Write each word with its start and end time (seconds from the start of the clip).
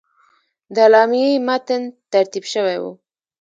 د 0.73 0.75
اعلامیې 0.85 1.33
متن 1.47 1.81
ترتیب 2.11 2.45
شوی 2.53 2.77
وو. 2.81 2.91